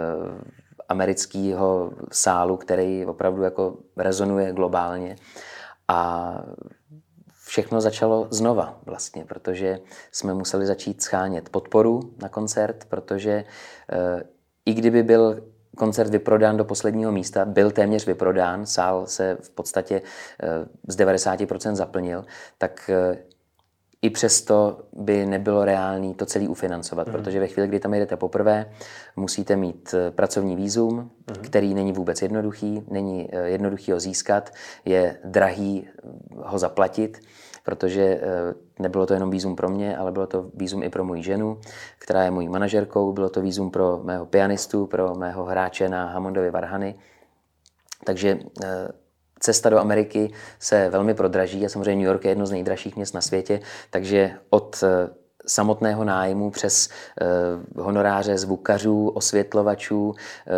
amerického 0.88 1.93
sálu, 2.12 2.57
který 2.57 3.07
opravdu 3.07 3.43
jako 3.43 3.76
rezonuje 3.97 4.53
globálně. 4.53 5.17
A 5.88 6.35
všechno 7.54 7.80
začalo 7.80 8.26
znova 8.30 8.80
vlastně, 8.84 9.25
protože 9.25 9.78
jsme 10.12 10.34
museli 10.34 10.66
začít 10.66 11.02
schánět 11.02 11.49
podporu 11.49 12.00
na 12.23 12.28
koncert, 12.28 12.84
protože 12.84 13.44
eh, 13.92 14.23
i 14.66 14.75
kdyby 14.75 15.02
byl 15.02 15.44
koncert 15.76 16.11
vyprodán 16.11 16.56
do 16.56 16.64
posledního 16.64 17.12
místa, 17.12 17.44
byl 17.44 17.70
téměř 17.70 18.06
vyprodán, 18.06 18.66
sál 18.66 19.06
se 19.06 19.37
v 19.40 19.50
podstatě 19.50 20.02
eh, 20.42 20.66
z 20.88 20.96
90% 20.96 21.75
zaplnil, 21.75 22.25
tak 22.58 22.90
eh, 22.90 23.18
i 24.04 24.11
přesto 24.11 24.78
by 24.92 25.26
nebylo 25.26 25.64
reálné 25.64 26.14
to 26.14 26.26
celé 26.26 26.49
ufinancovat, 26.49 27.06
mm. 27.06 27.12
protože 27.12 27.40
ve 27.40 27.46
chvíli, 27.46 27.68
kdy 27.68 27.80
tam 27.80 27.94
jdete 27.94 28.16
poprvé, 28.16 28.70
musíte 29.16 29.56
mít 29.56 29.94
pracovní 30.11 30.56
výzum, 30.56 30.96
mm. 30.96 31.11
který 31.42 31.75
není 31.75 31.92
vůbec 31.92 32.23
jednoduchý, 32.23 32.82
není 32.88 33.28
jednoduchý 33.44 33.92
ho 33.92 34.00
získat, 34.00 34.50
je 34.84 35.16
drahý 35.25 35.88
ho 36.37 36.58
zaplatit 36.58 37.18
protože 37.64 38.02
eh, 38.02 38.20
nebylo 38.78 39.06
to 39.06 39.14
jenom 39.14 39.30
výzum 39.30 39.56
pro 39.56 39.68
mě, 39.68 39.96
ale 39.96 40.12
bylo 40.12 40.26
to 40.26 40.50
výzum 40.54 40.82
i 40.82 40.90
pro 40.90 41.04
moji 41.04 41.23
ženu, 41.23 41.61
která 41.99 42.25
je 42.25 42.30
mojí 42.30 42.49
manažerkou, 42.49 43.12
bylo 43.12 43.30
to 43.30 43.40
výzum 43.40 43.70
pro 43.70 44.00
mého 44.04 44.26
pianistu, 44.26 44.87
pro 44.87 45.14
mého 45.14 45.44
hráče 45.44 45.88
na 45.88 46.06
Hammondovy 46.06 46.50
varhany. 46.50 46.94
Takže 48.04 48.38
eh, 48.64 48.88
cesta 49.45 49.71
do 49.71 49.79
Ameriky 49.79 50.33
se 50.59 50.89
velmi 50.89 51.15
prodraží 51.15 51.67
a 51.67 51.69
samozřejmě 51.69 51.97
New 52.05 52.13
York 52.13 52.25
je 52.25 52.31
jedno 52.31 52.47
z 52.47 52.51
nejdražších 52.51 52.97
měst 52.97 53.15
na 53.15 53.21
světě, 53.21 53.61
takže 53.91 54.31
od 54.51 54.83
eh, 54.83 55.09
samotného 55.47 56.05
nájmu 56.05 56.51
přes 56.51 56.89
eh, 57.21 57.81
honoráře 57.83 58.39
zvukařů, 58.39 59.09
osvětlovačů, 59.09 60.15
eh, 60.15 60.51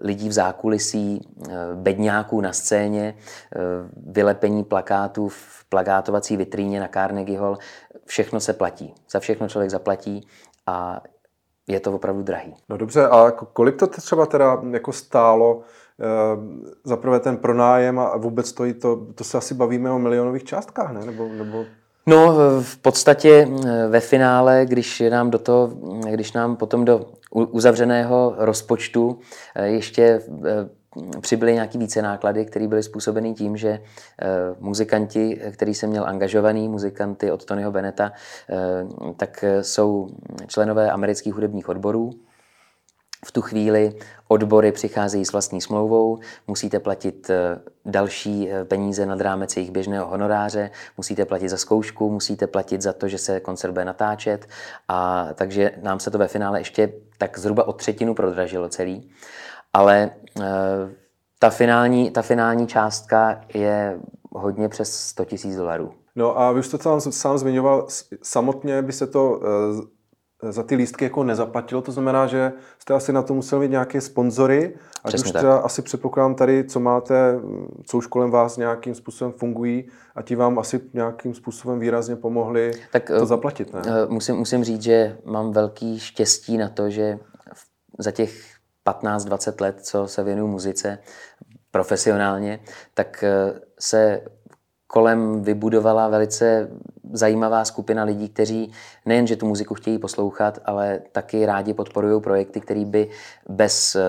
lidí 0.00 0.28
v 0.28 0.32
zákulisí, 0.32 1.28
eh, 1.48 1.52
bedňáků 1.74 2.40
na 2.40 2.52
scéně, 2.52 3.14
vylepení 4.06 4.64
plakátů 4.64 5.28
v 5.28 5.64
plakátovací 5.68 6.36
vitríně 6.36 6.80
na 6.80 6.88
Carnegie 6.88 7.38
Hall. 7.38 7.58
Všechno 8.04 8.40
se 8.40 8.52
platí. 8.52 8.94
Za 9.10 9.20
všechno 9.20 9.48
člověk 9.48 9.70
zaplatí 9.70 10.26
a 10.66 11.02
je 11.66 11.80
to 11.80 11.92
opravdu 11.92 12.22
drahý. 12.22 12.54
No 12.68 12.76
dobře, 12.76 13.06
a 13.06 13.30
kolik 13.30 13.76
to 13.76 13.86
třeba 13.86 14.26
teda 14.26 14.62
jako 14.70 14.92
stálo 14.92 15.62
za 16.84 16.96
prvé 16.96 17.20
ten 17.20 17.36
pronájem 17.36 17.98
a 17.98 18.16
vůbec 18.16 18.48
stojí 18.48 18.74
to, 18.74 19.06
to 19.14 19.24
se 19.24 19.38
asi 19.38 19.54
bavíme 19.54 19.90
o 19.90 19.98
milionových 19.98 20.44
částkách, 20.44 20.92
ne? 20.92 21.06
Nebo, 21.06 21.28
nebo 21.28 21.64
No, 22.08 22.36
v 22.62 22.76
podstatě 22.78 23.48
eh, 23.48 23.88
ve 23.88 24.00
finále, 24.00 24.66
když 24.66 25.02
nám 25.10 25.30
do 25.30 25.38
toho, 25.38 25.66
když 26.10 26.32
nám 26.32 26.56
potom 26.56 26.84
do 26.84 27.06
uzavřeného 27.30 28.34
rozpočtu 28.38 29.18
eh, 29.54 29.66
ještě 29.66 30.02
eh, 30.02 30.68
přibyly 31.20 31.54
nějaký 31.54 31.78
více 31.78 32.02
náklady, 32.02 32.44
které 32.44 32.68
byly 32.68 32.82
způsobeny 32.82 33.34
tím, 33.34 33.56
že 33.56 33.78
muzikanti, 34.60 35.40
který 35.50 35.74
jsem 35.74 35.90
měl 35.90 36.04
angažovaný, 36.04 36.68
muzikanty 36.68 37.30
od 37.30 37.44
Tonyho 37.44 37.70
Beneta, 37.72 38.12
tak 39.16 39.44
jsou 39.62 40.08
členové 40.46 40.90
amerických 40.90 41.34
hudebních 41.34 41.68
odborů, 41.68 42.10
v 43.24 43.32
tu 43.32 43.42
chvíli 43.42 43.94
odbory 44.28 44.72
přicházejí 44.72 45.24
s 45.24 45.32
vlastní 45.32 45.60
smlouvou, 45.60 46.18
musíte 46.46 46.80
platit 46.80 47.30
eh, 47.30 47.60
další 47.84 48.50
eh, 48.50 48.64
peníze 48.64 49.06
nad 49.06 49.20
rámec 49.20 49.56
jejich 49.56 49.70
běžného 49.70 50.06
honoráře, 50.06 50.70
musíte 50.96 51.24
platit 51.24 51.48
za 51.48 51.56
zkoušku, 51.56 52.10
musíte 52.10 52.46
platit 52.46 52.82
za 52.82 52.92
to, 52.92 53.08
že 53.08 53.18
se 53.18 53.40
koncert 53.40 53.72
bude 53.72 53.84
natáčet 53.84 54.46
a 54.88 55.28
takže 55.34 55.70
nám 55.82 56.00
se 56.00 56.10
to 56.10 56.18
ve 56.18 56.28
finále 56.28 56.60
ještě 56.60 56.92
tak 57.18 57.38
zhruba 57.38 57.68
o 57.68 57.72
třetinu 57.72 58.14
prodražilo 58.14 58.68
celý. 58.68 59.10
Ale 59.72 60.10
e, 60.40 60.44
ta 61.38 61.50
finální, 61.50 62.10
ta 62.10 62.22
finální 62.22 62.66
částka 62.66 63.40
je 63.54 64.00
hodně 64.32 64.68
přes 64.68 65.00
100 65.00 65.26
000 65.44 65.56
dolarů. 65.56 65.92
No 66.16 66.38
a 66.38 66.52
vy 66.52 66.62
jste 66.62 66.78
to 66.78 67.00
sám, 67.00 67.12
sám 67.12 67.38
zmiňoval, 67.38 67.86
samotně 68.22 68.82
by 68.82 68.92
se 68.92 69.06
to 69.06 69.40
za 70.42 70.62
ty 70.62 70.74
lístky 70.74 71.04
jako 71.04 71.24
nezaplatilo, 71.24 71.82
to 71.82 71.92
znamená, 71.92 72.26
že 72.26 72.52
jste 72.78 72.94
asi 72.94 73.12
na 73.12 73.22
to 73.22 73.34
museli 73.34 73.60
mít 73.60 73.70
nějaké 73.70 74.00
sponzory, 74.00 74.76
ať 75.04 75.14
už 75.14 75.22
třeba 75.32 75.56
asi 75.56 75.82
předpokládám 75.82 76.34
tady, 76.34 76.64
co 76.64 76.80
máte, 76.80 77.40
co 77.86 77.98
už 77.98 78.06
kolem 78.06 78.30
vás 78.30 78.56
nějakým 78.56 78.94
způsobem 78.94 79.32
fungují 79.32 79.88
a 80.14 80.22
ti 80.22 80.36
vám 80.36 80.58
asi 80.58 80.80
nějakým 80.94 81.34
způsobem 81.34 81.78
výrazně 81.78 82.16
pomohli 82.16 82.72
tak, 82.92 83.04
to 83.04 83.26
zaplatit, 83.26 83.72
ne? 83.72 83.82
Eh, 83.86 84.06
musím, 84.08 84.36
musím 84.36 84.64
říct, 84.64 84.82
že 84.82 85.18
mám 85.24 85.52
velký 85.52 85.98
štěstí 85.98 86.56
na 86.56 86.68
to, 86.68 86.90
že 86.90 87.18
za 87.98 88.10
těch 88.10 88.58
15-20 88.86 89.60
let, 89.60 89.80
co 89.80 90.06
se 90.06 90.22
věnuju 90.22 90.46
muzice 90.46 90.98
profesionálně, 91.70 92.60
tak 92.94 93.24
eh, 93.24 93.60
se 93.80 94.20
kolem 94.86 95.42
vybudovala 95.42 96.08
velice 96.08 96.68
zajímavá 97.12 97.64
skupina 97.64 98.04
lidí, 98.04 98.28
kteří 98.28 98.72
nejen, 99.06 99.26
že 99.26 99.36
tu 99.36 99.46
muziku 99.46 99.74
chtějí 99.74 99.98
poslouchat, 99.98 100.58
ale 100.64 101.00
taky 101.12 101.46
rádi 101.46 101.74
podporují 101.74 102.20
projekty, 102.22 102.60
které 102.60 102.84
by 102.84 103.10
bez 103.48 103.96
eh, 103.96 104.02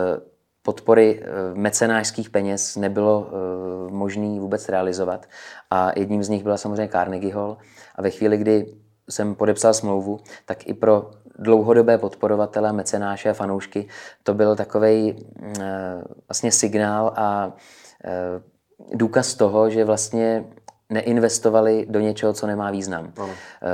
podpory 0.61 1.21
eh, 1.21 1.27
mecenářských 1.53 2.29
peněz 2.29 2.75
nebylo 2.75 3.29
eh, 3.29 3.91
možné 3.91 4.39
vůbec 4.39 4.69
realizovat. 4.69 5.25
A 5.71 5.91
jedním 5.99 6.23
z 6.23 6.29
nich 6.29 6.43
byla 6.43 6.57
samozřejmě 6.57 6.87
Carnegie 6.91 7.33
Hall. 7.33 7.57
A 7.95 8.01
ve 8.01 8.09
chvíli, 8.09 8.37
kdy 8.37 8.65
jsem 9.09 9.35
podepsal 9.35 9.73
smlouvu, 9.73 10.19
tak 10.45 10.67
i 10.67 10.73
pro 10.73 11.11
dlouhodobé 11.39 11.97
podporovatele, 11.97 12.73
mecenáše 12.73 13.29
a 13.29 13.33
fanoušky 13.33 13.87
to 14.23 14.33
byl 14.33 14.55
takový 14.55 15.25
vlastně 16.27 16.51
signál 16.51 17.13
a 17.15 17.53
důkaz 18.93 19.35
toho, 19.35 19.69
že 19.69 19.85
vlastně 19.85 20.45
neinvestovali 20.89 21.85
do 21.89 21.99
něčeho, 21.99 22.33
co 22.33 22.47
nemá 22.47 22.71
význam. 22.71 23.13
Ano. 23.17 23.29
Eh, 23.33 23.67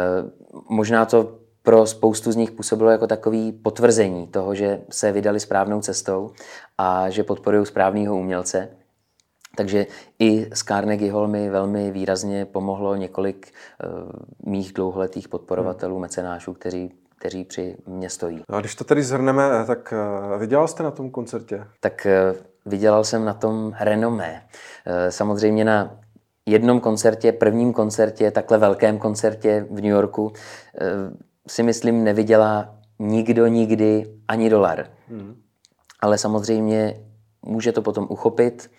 možná 0.69 1.05
to 1.05 1.38
pro 1.63 1.86
spoustu 1.86 2.31
z 2.31 2.36
nich 2.36 2.51
působilo 2.51 2.89
jako 2.89 3.07
takový 3.07 3.51
potvrzení 3.51 4.27
toho, 4.27 4.55
že 4.55 4.81
se 4.89 5.12
vydali 5.12 5.39
správnou 5.39 5.81
cestou 5.81 6.31
a 6.77 7.10
že 7.10 7.24
podporují 7.24 7.65
správného 7.65 8.17
umělce. 8.17 8.69
Takže 9.57 9.88
i 10.19 10.50
z 10.53 10.63
Carnegie 10.63 11.12
Hall 11.12 11.27
mi 11.27 11.50
velmi 11.50 11.91
výrazně 11.91 12.45
pomohlo 12.45 12.95
několik 12.95 13.51
uh, 13.84 14.51
mých 14.51 14.74
dlouholetých 14.74 15.27
podporovatelů, 15.27 15.95
hmm. 15.95 16.01
mecenášů, 16.01 16.53
kteří, 16.53 16.91
kteří 17.19 17.43
při 17.43 17.77
mě 17.88 18.10
stojí. 18.10 18.43
No 18.50 18.57
a 18.57 18.60
když 18.60 18.75
to 18.75 18.84
tedy 18.84 19.03
zhrneme, 19.03 19.43
tak 19.67 19.93
uh, 20.34 20.39
vydělal 20.39 20.67
jste 20.67 20.84
na 20.84 20.91
tom 20.91 21.12
koncertě? 21.12 21.63
Tak 21.79 22.07
uh, 22.31 22.38
vydělal 22.65 23.03
jsem 23.03 23.25
na 23.25 23.34
tom 23.34 23.74
renomé. 23.79 24.48
Samozřejmě 25.10 25.65
na 25.65 26.00
jednom 26.46 26.80
koncertě, 26.80 27.32
prvním 27.32 27.74
koncertě, 27.74 28.32
takhle 28.32 28.58
velkém 28.58 28.98
koncertě 28.98 29.68
v 29.70 29.75
New 29.75 29.92
Yorku, 29.92 30.34
eh, 30.78 30.88
si 31.48 31.64
myslím, 31.64 32.04
neviděla 32.04 32.75
nikdo 33.00 33.48
nikdy 33.48 34.06
ani 34.28 34.50
dolar. 34.50 34.90
Hmm. 35.08 35.42
Ale 36.00 36.18
samozřejmě 36.18 37.00
může 37.42 37.72
to 37.72 37.82
potom 37.82 38.08
uchopit 38.10 38.72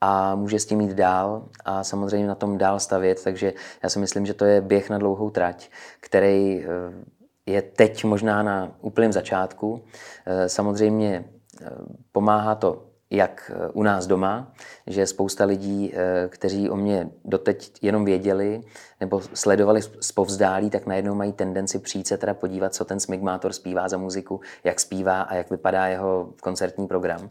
a 0.00 0.34
může 0.34 0.58
s 0.58 0.66
tím 0.66 0.80
jít 0.80 0.92
dál 0.92 1.48
a 1.64 1.84
samozřejmě 1.84 2.28
na 2.28 2.34
tom 2.34 2.58
dál 2.58 2.80
stavět, 2.80 3.24
takže 3.24 3.52
já 3.82 3.88
si 3.88 3.98
myslím, 3.98 4.26
že 4.26 4.34
to 4.34 4.44
je 4.44 4.60
běh 4.60 4.90
na 4.90 4.98
dlouhou 4.98 5.30
trať, 5.30 5.70
který 6.00 6.64
eh, 6.64 6.66
je 7.46 7.62
teď 7.62 8.04
možná 8.04 8.42
na 8.42 8.72
úplném 8.80 9.12
začátku. 9.12 9.84
Eh, 10.26 10.48
samozřejmě 10.48 11.24
pomáhá 12.12 12.54
to 12.54 12.89
jak 13.10 13.52
eh, 13.54 13.68
u 13.72 13.82
nás 13.82 14.06
doma, 14.06 14.52
že 14.86 15.06
spousta 15.06 15.44
lidí, 15.44 15.92
eh, 15.94 16.28
kteří 16.28 16.70
o 16.70 16.76
mě 16.76 17.10
doteď 17.24 17.72
jenom 17.82 18.04
věděli 18.04 18.62
nebo 19.00 19.20
sledovali 19.34 19.82
zpovzdálí, 20.00 20.70
tak 20.70 20.86
najednou 20.86 21.14
mají 21.14 21.32
tendenci 21.32 21.78
přijít 21.78 22.06
se 22.06 22.18
teda 22.18 22.34
podívat, 22.34 22.74
co 22.74 22.84
ten 22.84 23.00
Smigmátor 23.00 23.52
zpívá 23.52 23.88
za 23.88 23.96
muziku, 23.96 24.40
jak 24.64 24.80
zpívá 24.80 25.22
a 25.22 25.34
jak 25.34 25.50
vypadá 25.50 25.86
jeho 25.86 26.32
koncertní 26.42 26.86
program. 26.86 27.30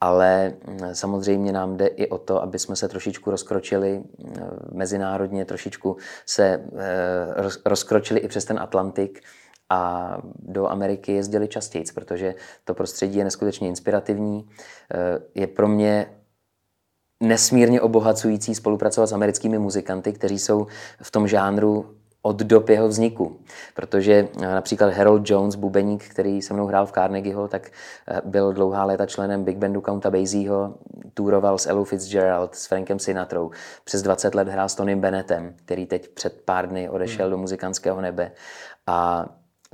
Ale 0.00 0.52
hm, 0.64 0.78
samozřejmě 0.92 1.52
nám 1.52 1.76
jde 1.76 1.86
i 1.86 2.08
o 2.08 2.18
to, 2.18 2.42
aby 2.42 2.58
jsme 2.58 2.76
se 2.76 2.88
trošičku 2.88 3.30
rozkročili 3.30 4.02
hm, 4.02 4.34
mezinárodně, 4.72 5.44
trošičku 5.44 5.96
se 6.26 6.44
eh, 6.44 7.48
rozkročili 7.64 8.20
i 8.20 8.28
přes 8.28 8.44
ten 8.44 8.58
Atlantik 8.58 9.22
a 9.70 10.12
do 10.38 10.66
Ameriky 10.66 11.12
jezdili 11.12 11.48
častěji, 11.48 11.84
protože 11.94 12.34
to 12.64 12.74
prostředí 12.74 13.18
je 13.18 13.24
neskutečně 13.24 13.68
inspirativní. 13.68 14.48
Eh, 14.94 15.18
je 15.34 15.46
pro 15.46 15.68
mě 15.68 16.06
nesmírně 17.20 17.80
obohacující 17.80 18.54
spolupracovat 18.54 19.06
s 19.06 19.12
americkými 19.12 19.58
muzikanty, 19.58 20.12
kteří 20.12 20.38
jsou 20.38 20.66
v 21.02 21.10
tom 21.10 21.28
žánru 21.28 21.96
od 22.26 22.36
dob 22.36 22.68
jeho 22.68 22.88
vzniku. 22.88 23.40
Protože 23.74 24.28
eh, 24.42 24.46
například 24.46 24.92
Harold 24.92 25.30
Jones, 25.30 25.54
bubeník, 25.54 26.04
který 26.08 26.42
se 26.42 26.54
mnou 26.54 26.66
hrál 26.66 26.86
v 26.86 26.92
Carnegieho, 26.92 27.48
tak 27.48 27.70
eh, 28.08 28.20
byl 28.24 28.52
dlouhá 28.52 28.84
léta 28.84 29.06
členem 29.06 29.44
Big 29.44 29.56
Bandu 29.56 29.80
Counta 29.80 30.10
Basieho, 30.10 30.74
touroval 31.14 31.58
s 31.58 31.66
Ellou 31.66 31.84
Fitzgerald, 31.84 32.54
s 32.54 32.66
Frankem 32.66 32.98
Sinatrou. 32.98 33.50
Přes 33.84 34.02
20 34.02 34.34
let 34.34 34.48
hrál 34.48 34.68
s 34.68 34.74
Tonym 34.74 35.00
Bennettem, 35.00 35.54
který 35.64 35.86
teď 35.86 36.08
před 36.08 36.42
pár 36.44 36.68
dny 36.68 36.88
odešel 36.88 37.26
hmm. 37.26 37.30
do 37.30 37.38
muzikantského 37.38 38.00
nebe. 38.00 38.32
A 38.86 39.26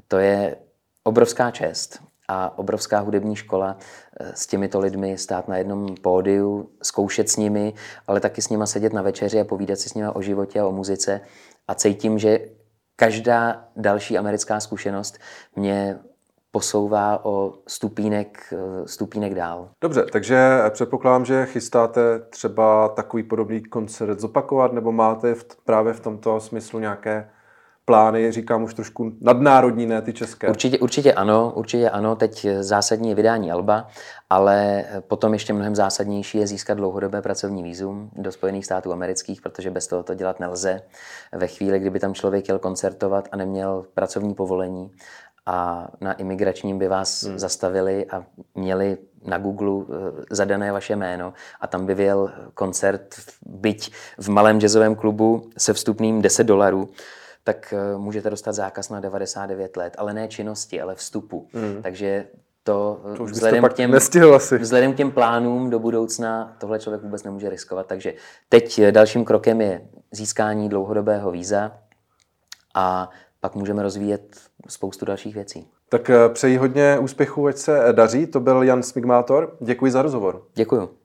to 0.09 0.19
je 0.19 0.57
obrovská 1.05 1.51
čest 1.51 2.03
a 2.29 2.59
obrovská 2.59 2.99
hudební 3.01 3.37
škola 3.37 3.77
eh, 4.21 4.33
s 4.35 4.47
těmito 4.47 4.81
lidmi 4.81 5.19
stát 5.19 5.49
na 5.49 5.57
jednom 5.57 5.95
pódiu, 6.03 6.71
zkoušet 6.83 7.31
s 7.31 7.37
nimi, 7.37 7.75
ale 8.07 8.21
taky 8.21 8.43
s 8.43 8.49
nimi 8.49 8.67
sedět 8.67 8.93
na 8.93 9.03
večeři 9.03 9.41
a 9.41 9.45
povídat 9.45 9.79
si 9.79 9.89
s 9.89 9.95
nimi 9.95 10.09
o 10.09 10.23
životě 10.23 10.61
a 10.61 10.67
o 10.67 10.73
muzice. 10.73 11.21
A 11.69 11.75
cítím, 11.75 12.19
že 12.19 12.41
každá 12.97 13.65
další 13.77 14.19
americká 14.19 14.61
zkušenost 14.61 15.19
mě 15.57 15.99
posouvá 16.51 17.25
o 17.25 17.55
stupínek, 17.69 18.53
eh, 18.53 18.89
stupínek 18.89 19.35
dál. 19.35 19.69
Dobře, 19.81 20.05
takže 20.13 20.59
předpokládám, 20.71 21.25
že 21.25 21.47
chystáte 21.47 22.01
třeba 22.31 22.89
takový 22.89 23.23
podobný 23.23 23.63
koncert 23.63 24.21
zopakovat, 24.21 24.73
nebo 24.73 24.93
máte 24.93 25.35
v, 25.35 25.45
právě 25.65 25.93
v 25.93 26.01
tomto 26.01 26.41
smyslu 26.41 26.79
nějaké 26.79 27.31
plány, 27.85 28.33
říkám 28.33 28.63
už 28.63 28.75
trošku 28.75 29.13
nadnárodní, 29.21 29.87
ne 29.87 30.03
ty 30.03 30.13
české. 30.13 30.49
Určitě, 30.49 30.79
určitě 30.79 31.13
ano, 31.13 31.53
určitě 31.57 31.91
ano, 31.91 32.17
teď 32.17 32.47
zásadní 32.61 33.09
je 33.09 33.15
vydání 33.15 33.53
Alba, 33.53 33.89
ale 34.31 34.85
potom 35.09 35.33
ještě 35.33 35.53
mnohem 35.53 35.75
zásadnější 35.75 36.39
je 36.39 36.47
získat 36.47 36.75
dlouhodobé 36.75 37.23
pracovní 37.23 37.63
výzum 37.63 38.11
do 38.17 38.33
Spojených 38.33 38.65
států 38.65 38.93
amerických, 38.93 39.43
protože 39.43 39.71
bez 39.71 39.87
toho 39.87 40.03
to 40.03 40.15
dělat 40.15 40.41
nelze. 40.41 40.83
Ve 41.33 41.47
chvíli, 41.47 41.79
kdyby 41.79 42.01
tam 42.01 42.15
člověk 42.15 42.45
chtěl 42.45 42.59
koncertovat 42.59 43.29
a 43.33 43.37
neměl 43.37 43.85
pracovní 43.95 44.35
povolení 44.35 44.91
a 45.47 45.89
na 46.01 46.13
imigračním 46.13 46.79
by 46.79 46.89
vás 46.89 47.23
hmm. 47.23 47.39
zastavili 47.39 48.07
a 48.07 48.25
měli 48.55 48.99
na 49.25 49.39
Google 49.39 49.87
eh, 49.89 50.25
zadané 50.31 50.73
vaše 50.73 50.97
jméno 50.97 51.33
a 51.61 51.67
tam 51.67 51.87
by 51.87 51.95
vyjel 51.95 52.33
koncert, 52.55 53.15
byť 53.47 53.93
v 54.19 54.29
malém 54.29 54.61
jazzovém 54.61 54.95
klubu 54.95 55.51
se 55.59 55.73
vstupným 55.73 56.23
10 56.23 56.45
dolarů, 56.45 56.89
tak 57.45 57.75
eh, 57.77 57.99
můžete 57.99 58.31
dostat 58.31 58.53
zákaz 58.53 58.89
na 58.89 59.01
99 59.01 59.77
let, 59.77 59.95
ale 59.99 60.15
ne 60.15 60.29
činnosti, 60.29 60.81
ale 60.81 60.95
vstupu. 60.95 61.49
Mm. 61.53 61.83
Takže 61.83 62.27
to, 62.65 63.01
to 63.17 63.25
vzhledem, 63.25 63.65
k 63.65 63.73
těm, 63.73 63.95
asi. 64.35 64.59
vzhledem 64.59 64.93
k 64.93 64.97
těm 64.97 65.11
plánům 65.11 65.71
do 65.71 65.79
budoucna 65.79 66.57
tohle 66.59 66.79
člověk 66.79 67.03
vůbec 67.03 67.23
nemůže 67.23 67.51
riskovat. 67.51 67.87
Takže 67.87 68.15
teď 68.49 68.79
eh, 68.79 68.93
dalším 68.93 69.25
krokem 69.25 69.61
je 69.61 69.89
získání 70.13 70.69
dlouhodobého 70.69 71.31
víza 71.31 71.73
a 72.75 73.11
pak 73.41 73.55
můžeme 73.55 73.83
rozvíjet 73.83 74.37
spoustu 74.69 75.05
dalších 75.05 75.35
věcí. 75.35 75.67
Tak 75.89 76.11
eh, 76.11 76.29
přeji 76.29 76.57
hodně 76.57 76.99
úspěchů, 76.99 77.47
ať 77.47 77.57
se 77.57 77.85
daří. 77.93 78.27
To 78.27 78.41
byl 78.41 78.63
Jan 78.63 78.83
Smigmátor. 78.83 79.57
Děkuji 79.61 79.93
za 79.93 80.03
rozhovor. 80.03 80.43
Děkuji. 80.55 81.02